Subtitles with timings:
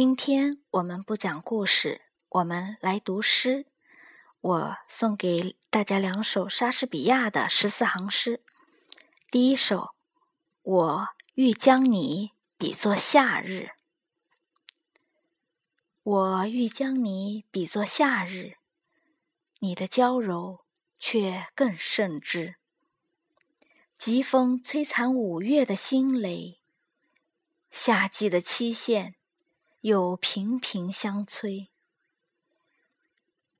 [0.00, 2.00] 今天我们不讲故事，
[2.30, 3.66] 我们来读诗。
[4.40, 8.42] 我送给大家两首莎士比亚的十四行诗。
[9.30, 9.90] 第一首，
[10.62, 13.72] 我欲将你比作夏日。
[16.02, 18.54] 我欲将你比作夏日，
[19.58, 20.64] 你的娇柔
[20.98, 22.54] 却更胜之。
[23.94, 26.58] 疾风摧残五月的新蕾，
[27.70, 29.16] 夏季的期限。
[29.82, 31.68] 又频频相催，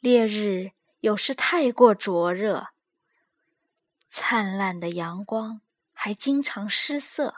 [0.00, 2.70] 烈日有时太过灼热，
[4.08, 5.60] 灿烂的阳光
[5.92, 7.36] 还经常失色。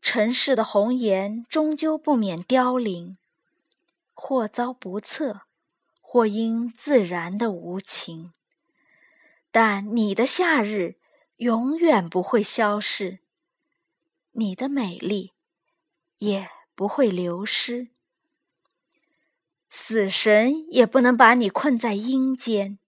[0.00, 3.16] 城市的红颜终究不免凋零，
[4.14, 5.42] 或遭不测，
[6.00, 8.32] 或因自然的无情。
[9.52, 10.96] 但你的夏日
[11.36, 13.20] 永远不会消逝，
[14.32, 15.30] 你的美丽
[16.18, 16.50] 也。
[16.74, 17.88] 不会流失，
[19.68, 22.78] 死神也不能把你困在阴间，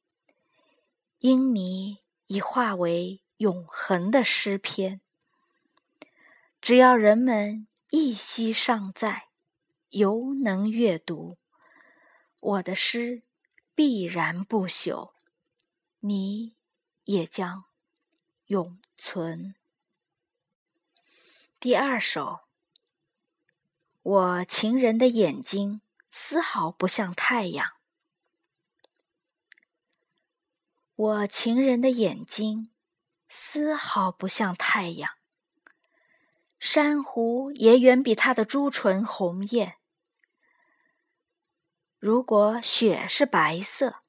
[1.19, 5.01] 因你已化为永恒的诗篇。
[6.61, 9.29] 只要人们一息尚在，
[9.91, 11.37] 犹能阅读，
[12.41, 13.23] 我的诗
[13.75, 15.13] 必然不朽，
[16.01, 16.57] 你
[17.05, 17.67] 也将
[18.47, 19.55] 永存。
[21.61, 22.41] 第二首。
[24.05, 27.73] 我情人的眼睛丝毫不像太阳。
[30.95, 32.71] 我情人的眼睛
[33.31, 35.13] 丝毫不像太阳。
[36.61, 39.79] 珊瑚也远比他的朱唇红艳。
[41.99, 44.03] 如果雪是白色，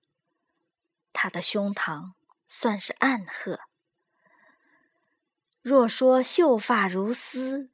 [1.13, 2.11] 他的胸膛
[2.49, 3.61] 算是暗褐。
[5.61, 7.71] 若说秀发如丝。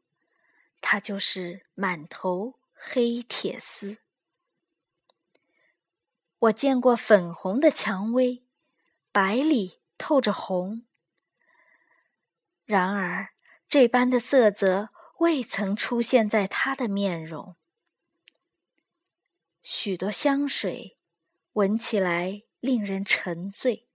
[0.91, 3.99] 他就是满头黑铁丝。
[6.37, 8.43] 我见过粉红的蔷薇，
[9.09, 10.85] 白里透着红。
[12.65, 13.29] 然而，
[13.69, 17.55] 这般的色泽未曾出现在他的面容。
[19.61, 20.97] 许多香水，
[21.53, 23.87] 闻起来令人沉醉，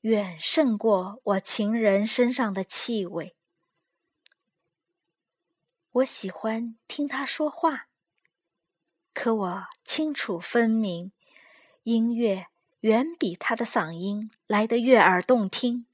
[0.00, 3.36] 远胜过我情人身上的气味。
[5.96, 7.88] 我喜欢听他说话，
[9.12, 11.12] 可我清楚分明，
[11.82, 12.46] 音乐
[12.80, 15.84] 远比他的嗓音来得悦耳动听。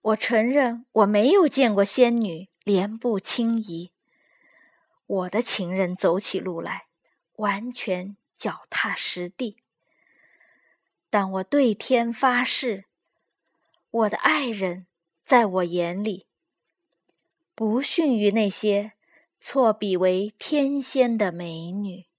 [0.00, 3.92] 我承认我没有见过仙女莲步轻移，
[5.06, 6.86] 我的情人走起路来
[7.36, 9.58] 完全脚踏实地。
[11.08, 12.86] 但我对天发誓，
[13.88, 14.88] 我的爱人
[15.22, 16.26] 在我眼里。
[17.60, 18.92] 不逊于那些
[19.38, 22.09] 错比为天仙的美女。